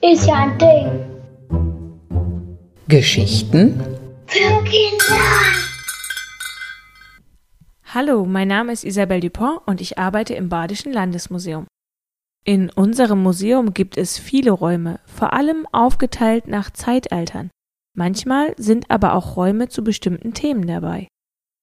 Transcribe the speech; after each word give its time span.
Ist 0.00 0.26
ja 0.26 0.34
ein 0.34 0.58
Ding. 0.58 0.88
Geschichten 2.86 3.80
Für 4.26 4.64
Kinder. 4.64 5.20
Hallo, 7.86 8.24
mein 8.26 8.46
Name 8.46 8.72
ist 8.72 8.84
Isabelle 8.84 9.20
Dupont 9.20 9.60
und 9.66 9.80
ich 9.80 9.98
arbeite 9.98 10.34
im 10.34 10.48
Badischen 10.48 10.92
Landesmuseum. 10.92 11.66
In 12.44 12.70
unserem 12.70 13.20
Museum 13.20 13.74
gibt 13.74 13.98
es 13.98 14.18
viele 14.18 14.52
Räume, 14.52 15.00
vor 15.06 15.32
allem 15.32 15.66
aufgeteilt 15.72 16.46
nach 16.46 16.70
Zeitaltern. 16.70 17.50
Manchmal 17.96 18.54
sind 18.56 18.88
aber 18.88 19.14
auch 19.14 19.36
Räume 19.36 19.68
zu 19.68 19.82
bestimmten 19.82 20.32
Themen 20.32 20.66
dabei. 20.66 21.08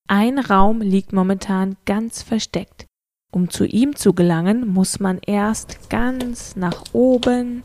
Ein 0.07 0.37
Raum 0.37 0.81
liegt 0.81 1.13
momentan 1.13 1.77
ganz 1.85 2.21
versteckt. 2.21 2.85
Um 3.31 3.49
zu 3.49 3.65
ihm 3.65 3.95
zu 3.95 4.13
gelangen, 4.13 4.67
muss 4.67 4.99
man 4.99 5.17
erst 5.25 5.89
ganz 5.89 6.55
nach 6.55 6.83
oben, 6.93 7.63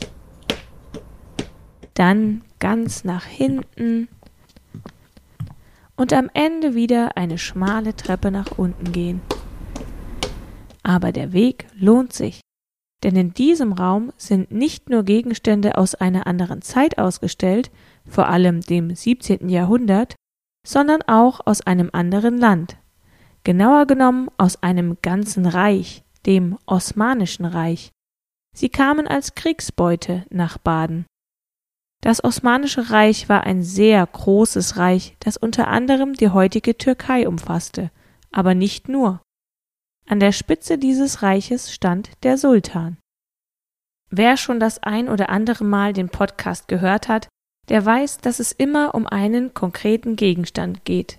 dann 1.92 2.42
ganz 2.58 3.04
nach 3.04 3.24
hinten 3.24 4.08
und 5.96 6.14
am 6.14 6.30
Ende 6.32 6.74
wieder 6.74 7.18
eine 7.18 7.36
schmale 7.36 7.94
Treppe 7.94 8.30
nach 8.30 8.56
unten 8.56 8.90
gehen. 8.90 9.20
Aber 10.82 11.12
der 11.12 11.34
Weg 11.34 11.66
lohnt 11.78 12.14
sich, 12.14 12.40
denn 13.02 13.16
in 13.16 13.34
diesem 13.34 13.74
Raum 13.74 14.12
sind 14.16 14.50
nicht 14.50 14.88
nur 14.88 15.02
Gegenstände 15.02 15.76
aus 15.76 15.94
einer 15.94 16.26
anderen 16.26 16.62
Zeit 16.62 16.98
ausgestellt, 16.98 17.70
vor 18.06 18.28
allem 18.28 18.62
dem 18.62 18.94
17. 18.94 19.50
Jahrhundert, 19.50 20.16
sondern 20.66 21.02
auch 21.02 21.40
aus 21.46 21.60
einem 21.62 21.90
anderen 21.92 22.38
Land, 22.38 22.76
genauer 23.44 23.86
genommen 23.86 24.28
aus 24.36 24.62
einem 24.62 24.98
ganzen 25.02 25.46
Reich, 25.46 26.04
dem 26.26 26.58
Osmanischen 26.66 27.44
Reich. 27.44 27.90
Sie 28.54 28.68
kamen 28.68 29.06
als 29.06 29.34
Kriegsbeute 29.34 30.26
nach 30.30 30.58
Baden. 30.58 31.06
Das 32.02 32.24
Osmanische 32.24 32.90
Reich 32.90 33.28
war 33.28 33.44
ein 33.44 33.62
sehr 33.62 34.06
großes 34.06 34.76
Reich, 34.76 35.16
das 35.20 35.36
unter 35.36 35.68
anderem 35.68 36.14
die 36.14 36.30
heutige 36.30 36.76
Türkei 36.76 37.28
umfasste, 37.28 37.90
aber 38.32 38.54
nicht 38.54 38.88
nur. 38.88 39.20
An 40.06 40.18
der 40.18 40.32
Spitze 40.32 40.78
dieses 40.78 41.22
Reiches 41.22 41.72
stand 41.72 42.10
der 42.22 42.38
Sultan. 42.38 42.96
Wer 44.10 44.36
schon 44.36 44.58
das 44.58 44.82
ein 44.82 45.08
oder 45.08 45.28
andere 45.28 45.62
Mal 45.62 45.92
den 45.92 46.08
Podcast 46.08 46.68
gehört 46.68 47.06
hat, 47.08 47.28
der 47.70 47.86
weiß, 47.86 48.18
dass 48.18 48.40
es 48.40 48.52
immer 48.52 48.94
um 48.94 49.06
einen 49.06 49.54
konkreten 49.54 50.16
Gegenstand 50.16 50.84
geht. 50.84 51.18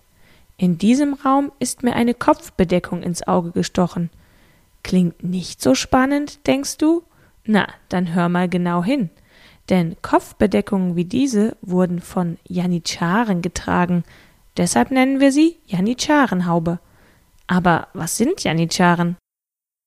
In 0.58 0.77
diesem 0.77 1.16
Raum 1.16 1.52
ist 1.58 1.81
mir 1.81 1.95
eine 1.95 2.13
Kopfbedeckung 2.13 3.02
ins 3.02 3.27
Auge 3.27 3.52
gestochen. 3.52 4.11
Klingt 4.83 5.23
nicht 5.23 5.61
so 5.61 5.73
spannend, 5.73 6.45
denkst 6.45 6.77
du? 6.77 7.03
Na, 7.45 7.67
dann 7.89 8.13
hör 8.13 8.30
mal 8.30 8.47
genau 8.47 8.83
hin. 8.83 9.09
Denn 9.69 9.95
Kopfbedeckungen 10.02 10.95
wie 10.95 11.05
diese 11.05 11.55
wurden 11.61 11.99
von 11.99 12.38
Janitscharen 12.47 13.41
getragen. 13.41 14.03
Deshalb 14.58 14.91
nennen 14.91 15.19
wir 15.19 15.31
sie 15.31 15.58
Janitscharenhaube. 15.65 16.80
Aber 17.47 17.88
was 17.93 18.17
sind 18.17 18.43
Janitscharen? 18.43 19.17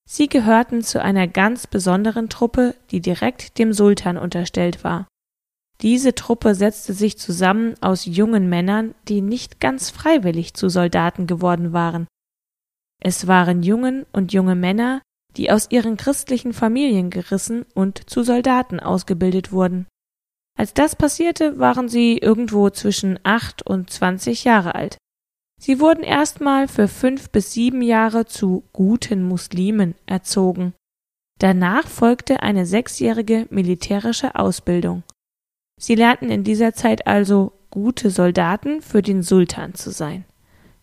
Sie 0.09 0.29
gehörten 0.29 0.83
zu 0.83 1.01
einer 1.01 1.27
ganz 1.27 1.67
besonderen 1.67 2.29
Truppe, 2.29 2.75
die 2.91 3.01
direkt 3.01 3.59
dem 3.59 3.73
Sultan 3.73 4.19
unterstellt 4.19 4.85
war. 4.85 5.07
Diese 5.81 6.15
Truppe 6.15 6.55
setzte 6.55 6.93
sich 6.93 7.19
zusammen 7.19 7.75
aus 7.81 8.05
jungen 8.05 8.49
Männern, 8.49 8.95
die 9.09 9.21
nicht 9.21 9.61
ganz 9.61 9.91
freiwillig 9.91 10.55
zu 10.55 10.69
Soldaten 10.69 11.27
geworden 11.27 11.73
waren. 11.73 12.07
Es 13.03 13.27
waren 13.27 13.63
Jungen 13.63 14.07
und 14.13 14.33
junge 14.33 14.55
Männer, 14.55 15.03
die 15.37 15.51
aus 15.51 15.71
ihren 15.71 15.97
christlichen 15.97 16.53
Familien 16.53 17.11
gerissen 17.11 17.67
und 17.75 18.09
zu 18.09 18.23
Soldaten 18.23 18.81
ausgebildet 18.81 19.53
wurden. 19.53 19.87
Als 20.57 20.73
das 20.73 20.95
passierte, 20.95 21.59
waren 21.59 21.89
sie 21.89 22.19
irgendwo 22.19 22.71
zwischen 22.71 23.19
acht 23.25 23.67
und 23.67 23.91
zwanzig 23.91 24.45
Jahre 24.45 24.77
alt. 24.77 24.97
Sie 25.61 25.81
wurden 25.81 26.05
erstmal 26.05 26.69
für 26.69 26.89
fünf 26.89 27.31
bis 27.31 27.53
sieben 27.53 27.83
Jahre 27.83 28.27
zu 28.27 28.65
guten 28.73 29.23
Muslimen 29.23 29.95
erzogen. 30.07 30.73
Danach 31.41 31.89
folgte 31.89 32.43
eine 32.43 32.65
sechsjährige 32.65 33.49
militärische 33.51 34.37
Ausbildung. 34.37 35.03
Sie 35.85 35.97
lernten 35.97 36.31
in 36.31 36.45
dieser 36.45 36.73
Zeit 36.73 37.07
also 37.07 37.53
gute 37.69 38.09
Soldaten 38.09 38.81
für 38.81 39.03
den 39.03 39.23
Sultan 39.23 39.75
zu 39.75 39.91
sein. 39.91 40.25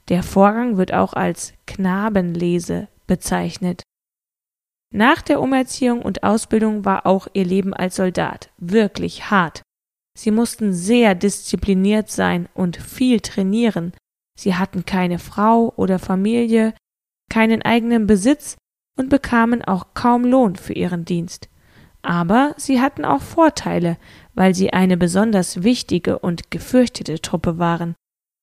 Der 0.10 0.22
Vorgang 0.22 0.78
wird 0.78 0.94
auch 0.94 1.14
als 1.14 1.56
Knabenlese 1.66 2.88
bezeichnet. 3.08 3.82
Nach 4.94 5.24
der 5.24 5.42
Umerziehung 5.42 6.04
und 6.04 6.22
Ausbildung 6.22 6.86
war 6.86 7.08
auch 7.08 7.28
ihr 7.34 7.46
Leben 7.46 7.74
als 7.74 7.96
Soldat 7.96 8.52
wirklich 8.60 9.32
hart. 9.32 9.64
Sie 10.16 10.30
mussten 10.30 10.72
sehr 10.72 11.16
diszipliniert 11.16 12.12
sein 12.12 12.48
und 12.54 12.78
viel 12.78 13.22
trainieren, 13.22 13.94
Sie 14.38 14.54
hatten 14.54 14.86
keine 14.86 15.18
Frau 15.18 15.74
oder 15.78 15.98
Familie, 15.98 16.76
keinen 17.28 17.64
eigenen 17.64 18.06
Besitz 18.06 18.56
und 19.00 19.10
bekamen 19.10 19.64
auch 19.64 19.96
kaum 19.96 20.26
Lohn 20.26 20.58
für 20.58 20.74
ihren 20.74 21.06
Dienst. 21.06 21.50
Aber 22.02 22.54
sie 22.58 22.82
hatten 22.82 23.06
auch 23.06 23.22
Vorteile, 23.22 23.98
weil 24.34 24.56
sie 24.56 24.74
eine 24.74 24.98
besonders 24.98 25.64
wichtige 25.64 26.20
und 26.20 26.52
gefürchtete 26.52 27.22
Truppe 27.22 27.58
waren. 27.58 27.96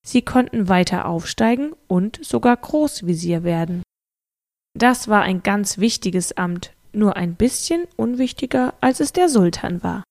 Sie 0.07 0.23
konnten 0.23 0.69
weiter 0.69 1.07
aufsteigen 1.07 1.73
und 1.87 2.25
sogar 2.25 2.57
Großvisier 2.57 3.43
werden. 3.43 3.83
Das 4.79 5.09
war 5.09 5.23
ein 5.23 5.43
ganz 5.43 5.79
wichtiges 5.79 6.37
Amt, 6.37 6.73
nur 6.93 7.17
ein 7.17 7.35
bisschen 7.35 7.87
unwichtiger, 7.97 8.75
als 8.81 9.01
es 9.01 9.13
der 9.13 9.29
Sultan 9.29 9.83
war. 9.83 10.05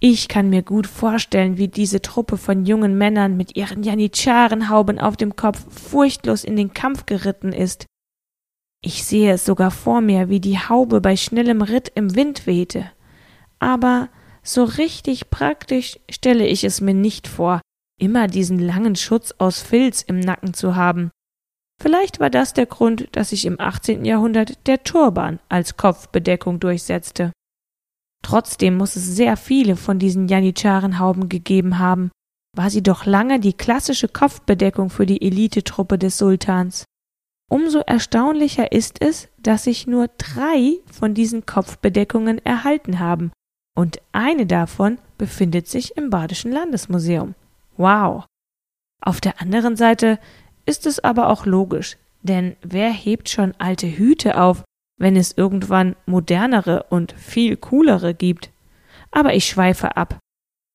Ich 0.00 0.28
kann 0.28 0.48
mir 0.48 0.62
gut 0.62 0.86
vorstellen, 0.86 1.56
wie 1.56 1.66
diese 1.66 2.00
Truppe 2.00 2.36
von 2.36 2.64
jungen 2.64 2.96
Männern 2.96 3.36
mit 3.36 3.56
ihren 3.56 3.82
Janitscharenhauben 3.82 5.00
auf 5.00 5.16
dem 5.16 5.34
Kopf 5.34 5.64
furchtlos 5.72 6.44
in 6.44 6.54
den 6.54 6.72
Kampf 6.72 7.06
geritten 7.06 7.52
ist. 7.52 7.86
Ich 8.80 9.04
sehe 9.04 9.32
es 9.32 9.44
sogar 9.44 9.70
vor 9.70 10.00
mir, 10.00 10.28
wie 10.28 10.40
die 10.40 10.58
Haube 10.58 11.00
bei 11.00 11.16
schnellem 11.16 11.62
Ritt 11.62 11.90
im 11.94 12.14
Wind 12.14 12.46
wehte. 12.46 12.90
Aber 13.58 14.08
so 14.42 14.64
richtig 14.64 15.30
praktisch 15.30 15.98
stelle 16.08 16.46
ich 16.46 16.64
es 16.64 16.80
mir 16.80 16.94
nicht 16.94 17.26
vor, 17.26 17.60
immer 17.98 18.28
diesen 18.28 18.58
langen 18.58 18.96
Schutz 18.96 19.34
aus 19.38 19.60
Filz 19.60 20.02
im 20.02 20.20
Nacken 20.20 20.54
zu 20.54 20.76
haben. 20.76 21.10
Vielleicht 21.80 22.18
war 22.20 22.30
das 22.30 22.54
der 22.54 22.66
Grund, 22.66 23.08
dass 23.12 23.30
sich 23.30 23.46
im 23.46 23.60
18. 23.60 24.04
Jahrhundert 24.04 24.66
der 24.66 24.82
Turban 24.82 25.38
als 25.48 25.76
Kopfbedeckung 25.76 26.60
durchsetzte. 26.60 27.32
Trotzdem 28.22 28.76
muss 28.76 28.96
es 28.96 29.06
sehr 29.06 29.36
viele 29.36 29.76
von 29.76 29.98
diesen 29.98 30.28
Janitscharenhauben 30.28 31.28
gegeben 31.28 31.78
haben, 31.78 32.10
war 32.56 32.70
sie 32.70 32.82
doch 32.82 33.06
lange 33.06 33.38
die 33.38 33.52
klassische 33.52 34.08
Kopfbedeckung 34.08 34.90
für 34.90 35.06
die 35.06 35.22
Elitetruppe 35.22 35.98
des 35.98 36.18
Sultans. 36.18 36.84
Umso 37.48 37.80
erstaunlicher 37.80 38.72
ist 38.72 39.00
es, 39.00 39.28
dass 39.42 39.64
sich 39.64 39.86
nur 39.86 40.08
drei 40.18 40.78
von 40.92 41.14
diesen 41.14 41.46
Kopfbedeckungen 41.46 42.44
erhalten 42.44 42.98
haben, 42.98 43.32
und 43.74 44.00
eine 44.12 44.44
davon 44.44 44.98
befindet 45.18 45.68
sich 45.68 45.96
im 45.96 46.10
Badischen 46.10 46.52
Landesmuseum. 46.52 47.34
Wow. 47.76 48.26
Auf 49.00 49.20
der 49.20 49.40
anderen 49.40 49.76
Seite 49.76 50.18
ist 50.66 50.84
es 50.84 50.98
aber 50.98 51.30
auch 51.30 51.46
logisch, 51.46 51.96
denn 52.22 52.56
wer 52.60 52.90
hebt 52.90 53.28
schon 53.28 53.54
alte 53.58 53.86
Hüte 53.86 54.40
auf, 54.40 54.64
wenn 54.98 55.16
es 55.16 55.32
irgendwann 55.36 55.94
modernere 56.06 56.86
und 56.90 57.12
viel 57.12 57.56
coolere 57.56 58.14
gibt. 58.14 58.50
Aber 59.12 59.34
ich 59.34 59.46
schweife 59.46 59.96
ab. 59.96 60.18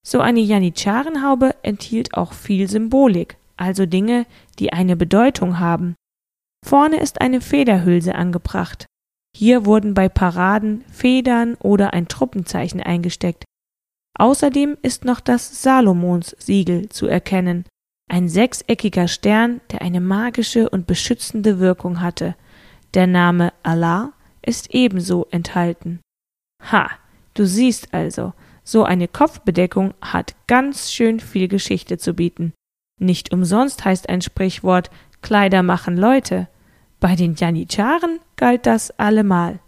So 0.06 0.22
eine 0.22 0.40
Janitscharenhaube 0.40 1.56
enthielt 1.62 2.14
auch 2.16 2.34
viel 2.34 2.70
Symbolik, 2.70 3.38
also 3.58 3.86
Dinge, 3.86 4.26
die 4.60 4.74
eine 4.74 4.96
Bedeutung 4.96 5.60
haben. 5.60 5.96
Vorne 6.64 7.00
ist 7.02 7.22
eine 7.22 7.42
Federhülse 7.42 8.16
angebracht. 8.16 8.86
Hier 9.36 9.66
wurden 9.66 9.94
bei 9.94 10.10
Paraden 10.10 10.84
Federn 10.92 11.56
oder 11.56 11.94
ein 11.94 12.08
Truppenzeichen 12.08 12.82
eingesteckt. 12.82 13.44
Außerdem 14.18 14.78
ist 14.82 15.06
noch 15.06 15.20
das 15.20 15.62
Salomons-Siegel 15.62 16.90
zu 16.90 17.08
erkennen, 17.08 17.66
ein 18.10 18.30
sechseckiger 18.30 19.08
Stern, 19.08 19.60
der 19.72 19.82
eine 19.82 20.00
magische 20.00 20.70
und 20.70 20.88
beschützende 20.88 21.60
Wirkung 21.60 22.00
hatte. 22.00 22.36
Der 22.94 23.08
Name 23.08 23.54
Allah 23.64 24.14
ist 24.42 24.74
ebenso 24.74 25.28
enthalten. 25.32 26.00
Ha, 26.72 26.90
du 27.34 27.46
siehst 27.46 27.94
also, 27.94 28.34
so 28.64 28.84
eine 28.84 29.08
Kopfbedeckung 29.08 29.94
hat 30.02 30.36
ganz 30.48 30.92
schön 30.92 31.20
viel 31.20 31.48
Geschichte 31.48 31.98
zu 31.98 32.14
bieten. 32.14 32.54
Nicht 33.00 33.34
umsonst 33.34 33.84
heißt 33.84 34.08
ein 34.10 34.22
Sprichwort 34.22 34.90
Kleider 35.22 35.64
machen 35.64 35.98
Leute. 35.98 36.48
Bei 37.04 37.18
den 37.18 37.36
Janitscharen 37.36 38.22
galt 38.38 38.66
das 38.66 38.98
allemal. 38.98 39.60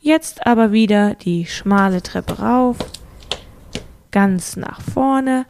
Jetzt 0.00 0.46
aber 0.46 0.72
wieder 0.72 1.14
die 1.14 1.44
schmale 1.44 2.02
Treppe 2.02 2.38
rauf, 2.38 2.78
ganz 4.12 4.56
nach 4.56 4.80
vorne 4.80 5.44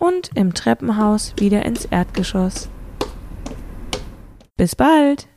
und 0.00 0.32
im 0.34 0.54
Treppenhaus 0.54 1.34
wieder 1.38 1.64
ins 1.64 1.84
Erdgeschoss. 1.84 2.68
Bis 4.56 4.74
bald! 4.74 5.28